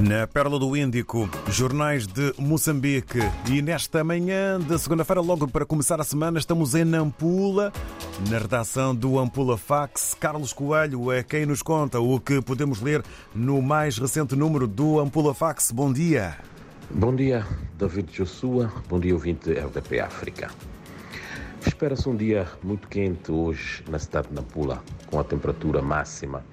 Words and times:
Na 0.00 0.26
Pérola 0.26 0.58
do 0.58 0.76
Índico, 0.76 1.30
jornais 1.48 2.04
de 2.04 2.34
Moçambique. 2.36 3.20
E 3.48 3.62
nesta 3.62 4.02
manhã 4.02 4.58
de 4.58 4.76
segunda-feira, 4.76 5.20
logo 5.20 5.46
para 5.46 5.64
começar 5.64 6.00
a 6.00 6.04
semana, 6.04 6.36
estamos 6.38 6.74
em 6.74 6.84
Nampula, 6.84 7.72
na 8.28 8.38
redação 8.38 8.92
do 8.92 9.20
Ampula 9.20 9.56
Fax. 9.56 10.16
Carlos 10.18 10.52
Coelho 10.52 11.12
é 11.12 11.22
quem 11.22 11.46
nos 11.46 11.62
conta 11.62 12.00
o 12.00 12.18
que 12.18 12.42
podemos 12.42 12.80
ler 12.80 13.04
no 13.32 13.62
mais 13.62 13.96
recente 13.96 14.34
número 14.34 14.66
do 14.66 14.98
Ampula 14.98 15.32
Fax. 15.32 15.70
Bom 15.70 15.92
dia. 15.92 16.38
Bom 16.90 17.14
dia, 17.14 17.46
David 17.78 18.12
Jossua. 18.12 18.72
Bom 18.88 18.98
dia, 18.98 19.14
ouvinte 19.14 19.52
RDP 19.52 20.00
África. 20.00 20.50
Espera-se 21.64 22.08
um 22.08 22.16
dia 22.16 22.48
muito 22.64 22.88
quente 22.88 23.30
hoje 23.30 23.84
na 23.88 23.98
cidade 24.00 24.28
de 24.28 24.34
Nampula, 24.34 24.82
com 25.06 25.20
a 25.20 25.24
temperatura 25.24 25.80
máxima 25.80 26.44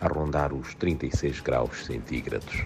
a 0.00 0.06
rondar 0.06 0.52
os 0.52 0.74
36 0.74 1.40
graus 1.40 1.84
centígrados. 1.86 2.62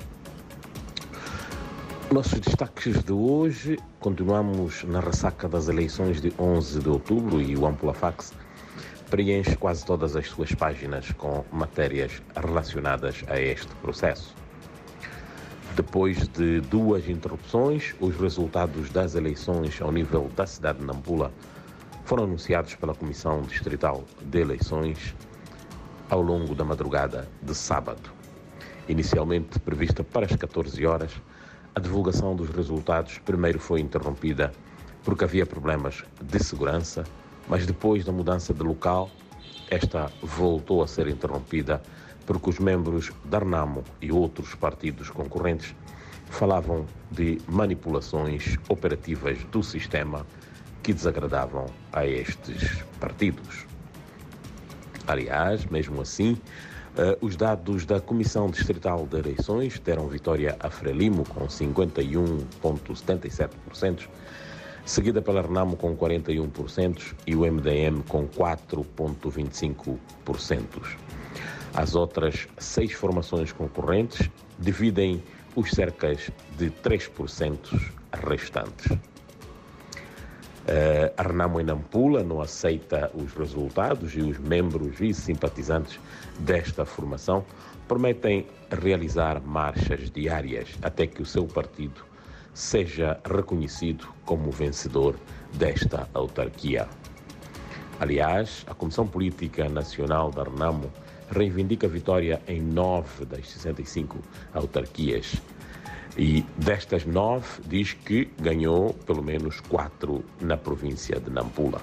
Nossos 2.10 2.40
destaques 2.40 3.04
de 3.04 3.12
hoje, 3.12 3.78
continuamos 4.00 4.82
na 4.84 4.98
ressaca 4.98 5.46
das 5.46 5.68
eleições 5.68 6.22
de 6.22 6.32
11 6.38 6.80
de 6.80 6.88
outubro 6.88 7.38
e 7.38 7.54
o 7.54 7.66
Ampula 7.66 7.92
Fax 7.92 8.32
preenche 9.10 9.54
quase 9.56 9.84
todas 9.84 10.16
as 10.16 10.26
suas 10.26 10.54
páginas 10.54 11.12
com 11.12 11.44
matérias 11.52 12.22
relacionadas 12.34 13.22
a 13.28 13.38
este 13.38 13.68
processo. 13.82 14.34
Depois 15.76 16.26
de 16.28 16.62
duas 16.62 17.06
interrupções, 17.10 17.94
os 18.00 18.16
resultados 18.16 18.88
das 18.88 19.14
eleições 19.14 19.78
ao 19.82 19.92
nível 19.92 20.30
da 20.34 20.46
cidade 20.46 20.78
de 20.78 20.86
Nampula 20.86 21.30
foram 22.06 22.24
anunciados 22.24 22.74
pela 22.74 22.94
Comissão 22.94 23.42
Distrital 23.42 24.02
de 24.22 24.40
Eleições 24.40 25.14
ao 26.08 26.22
longo 26.22 26.54
da 26.54 26.64
madrugada 26.64 27.28
de 27.42 27.54
sábado. 27.54 28.10
Inicialmente 28.88 29.58
prevista 29.58 30.02
para 30.02 30.24
as 30.24 30.34
14 30.34 30.86
horas, 30.86 31.12
a 31.78 31.80
divulgação 31.80 32.34
dos 32.34 32.50
resultados 32.50 33.18
primeiro 33.18 33.60
foi 33.60 33.80
interrompida 33.80 34.52
porque 35.04 35.22
havia 35.22 35.46
problemas 35.46 36.02
de 36.20 36.42
segurança, 36.42 37.04
mas 37.48 37.66
depois 37.66 38.04
da 38.04 38.10
mudança 38.10 38.52
de 38.52 38.64
local, 38.64 39.08
esta 39.70 40.10
voltou 40.20 40.82
a 40.82 40.88
ser 40.88 41.06
interrompida 41.06 41.80
porque 42.26 42.50
os 42.50 42.58
membros 42.58 43.12
da 43.24 43.38
Arnamo 43.38 43.84
e 44.02 44.10
outros 44.10 44.56
partidos 44.56 45.08
concorrentes 45.08 45.72
falavam 46.30 46.84
de 47.12 47.38
manipulações 47.46 48.56
operativas 48.68 49.38
do 49.44 49.62
sistema 49.62 50.26
que 50.82 50.92
desagradavam 50.92 51.66
a 51.92 52.04
estes 52.04 52.82
partidos. 52.98 53.66
Aliás, 55.06 55.64
mesmo 55.66 56.00
assim, 56.00 56.36
os 57.20 57.36
dados 57.36 57.86
da 57.86 58.00
Comissão 58.00 58.50
Distrital 58.50 59.06
de 59.06 59.18
Eleições 59.18 59.78
deram 59.78 60.08
vitória 60.08 60.56
a 60.58 60.68
Frelimo 60.68 61.24
com 61.24 61.46
51,77%, 61.46 64.08
seguida 64.84 65.22
pela 65.22 65.42
Renamo 65.42 65.76
com 65.76 65.96
41% 65.96 67.14
e 67.26 67.36
o 67.36 67.40
MDM 67.40 68.02
com 68.08 68.26
4,25%. 68.26 70.98
As 71.74 71.94
outras 71.94 72.48
seis 72.58 72.92
formações 72.92 73.52
concorrentes 73.52 74.30
dividem 74.58 75.22
os 75.54 75.70
cercas 75.70 76.32
de 76.56 76.70
3% 76.70 77.92
restantes. 78.26 78.98
Uh, 80.68 81.10
a 81.16 81.22
Renamo 81.22 81.58
em 81.58 81.64
não 81.64 82.42
aceita 82.42 83.10
os 83.14 83.32
resultados 83.32 84.14
e 84.14 84.20
os 84.20 84.38
membros 84.38 85.00
e 85.00 85.14
simpatizantes 85.14 85.98
desta 86.40 86.84
formação 86.84 87.42
prometem 87.88 88.46
realizar 88.70 89.40
marchas 89.40 90.10
diárias 90.10 90.68
até 90.82 91.06
que 91.06 91.22
o 91.22 91.24
seu 91.24 91.46
partido 91.46 92.04
seja 92.52 93.18
reconhecido 93.24 94.08
como 94.26 94.50
vencedor 94.50 95.14
desta 95.54 96.06
autarquia. 96.12 96.86
Aliás, 97.98 98.66
a 98.68 98.74
Comissão 98.74 99.06
Política 99.06 99.70
Nacional 99.70 100.30
da 100.30 100.42
Renamo 100.42 100.92
reivindica 101.30 101.86
a 101.86 101.90
vitória 101.90 102.42
em 102.46 102.60
nove 102.60 103.24
das 103.24 103.48
65 103.48 104.18
autarquias 104.52 105.40
e 106.16 106.44
destas 106.56 107.04
nove, 107.04 107.46
diz 107.66 107.92
que 107.92 108.30
ganhou 108.40 108.94
pelo 109.06 109.22
menos 109.22 109.60
quatro 109.60 110.24
na 110.40 110.56
província 110.56 111.20
de 111.20 111.30
Nampula. 111.30 111.80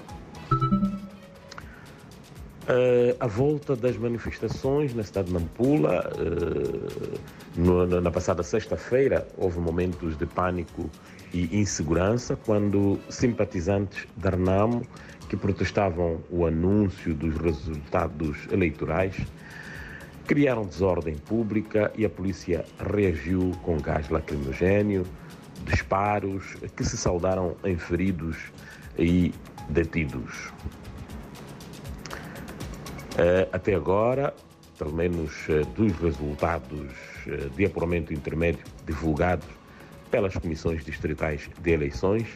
Uh, 2.68 3.14
a 3.20 3.28
volta 3.28 3.76
das 3.76 3.96
manifestações 3.96 4.92
na 4.92 5.04
cidade 5.04 5.28
de 5.28 5.34
Nampula, 5.34 6.10
uh, 6.16 7.20
no, 7.56 7.86
na 8.00 8.10
passada 8.10 8.42
sexta-feira, 8.42 9.26
houve 9.38 9.60
momentos 9.60 10.18
de 10.18 10.26
pânico 10.26 10.90
e 11.32 11.56
insegurança 11.56 12.34
quando 12.34 12.98
simpatizantes 13.08 14.08
da 14.16 14.30
Renamo, 14.30 14.82
que 15.28 15.36
protestavam 15.36 16.20
o 16.28 16.44
anúncio 16.44 17.14
dos 17.14 17.36
resultados 17.36 18.48
eleitorais, 18.50 19.16
criaram 20.26 20.64
desordem 20.66 21.16
pública 21.16 21.92
e 21.94 22.04
a 22.04 22.10
polícia 22.10 22.64
reagiu 22.78 23.52
com 23.62 23.78
gás 23.78 24.08
lacrimogéneo, 24.08 25.06
disparos 25.64 26.56
que 26.76 26.84
se 26.84 26.96
saudaram 26.96 27.56
em 27.64 27.76
feridos 27.76 28.36
e 28.98 29.32
detidos. 29.68 30.52
Eh, 33.18 33.48
até 33.52 33.74
agora, 33.74 34.34
pelo 34.78 34.92
menos 34.92 35.32
eh, 35.48 35.62
dos 35.74 35.92
resultados 35.98 36.90
eh, 37.26 37.48
de 37.56 37.64
apuramento 37.64 38.12
intermédio 38.12 38.64
divulgados 38.84 39.46
pelas 40.10 40.34
comissões 40.34 40.84
distritais 40.84 41.48
de 41.60 41.70
eleições, 41.70 42.26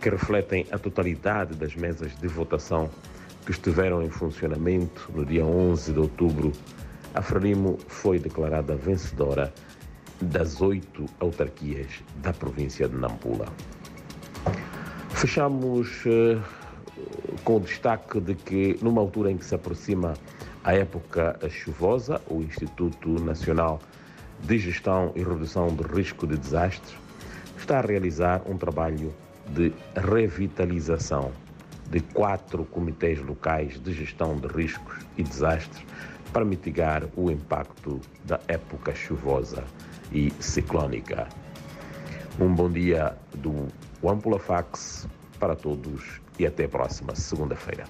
que 0.00 0.10
refletem 0.10 0.66
a 0.70 0.78
totalidade 0.78 1.54
das 1.56 1.74
mesas 1.74 2.16
de 2.16 2.28
votação 2.28 2.88
que 3.44 3.50
estiveram 3.50 4.02
em 4.02 4.10
funcionamento 4.10 5.10
no 5.12 5.24
dia 5.24 5.44
11 5.44 5.92
de 5.92 5.98
outubro 5.98 6.52
a 7.14 7.22
Frelimo 7.22 7.78
foi 7.88 8.18
declarada 8.18 8.74
vencedora 8.76 9.52
das 10.20 10.60
oito 10.60 11.06
autarquias 11.20 12.02
da 12.16 12.32
província 12.32 12.88
de 12.88 12.96
Nampula. 12.96 13.46
Fechamos 15.10 16.04
uh, 16.06 16.42
com 17.44 17.56
o 17.56 17.60
destaque 17.60 18.20
de 18.20 18.34
que, 18.34 18.78
numa 18.82 19.00
altura 19.00 19.30
em 19.30 19.36
que 19.36 19.44
se 19.44 19.54
aproxima 19.54 20.14
a 20.64 20.74
época 20.74 21.38
chuvosa, 21.48 22.20
o 22.28 22.42
Instituto 22.42 23.08
Nacional 23.20 23.80
de 24.42 24.58
Gestão 24.58 25.12
e 25.14 25.22
Redução 25.22 25.68
de 25.68 25.82
Risco 25.82 26.26
de 26.26 26.36
Desastres 26.36 26.94
está 27.56 27.78
a 27.78 27.82
realizar 27.82 28.42
um 28.46 28.56
trabalho 28.56 29.12
de 29.48 29.72
revitalização 29.96 31.32
de 31.90 32.00
quatro 32.00 32.64
comitês 32.66 33.20
locais 33.20 33.80
de 33.80 33.92
gestão 33.92 34.36
de 34.36 34.46
riscos 34.46 34.98
e 35.16 35.22
desastres 35.22 35.84
para 36.32 36.44
mitigar 36.44 37.04
o 37.16 37.30
impacto 37.30 38.00
da 38.24 38.40
época 38.48 38.94
chuvosa 38.94 39.64
e 40.12 40.32
ciclónica. 40.40 41.28
Um 42.40 42.54
bom 42.54 42.70
dia 42.70 43.16
do 43.34 43.68
Ampula 44.06 44.38
Fax 44.38 45.08
para 45.38 45.56
todos 45.56 46.20
e 46.38 46.46
até 46.46 46.64
a 46.64 46.68
próxima 46.68 47.14
segunda-feira. 47.14 47.84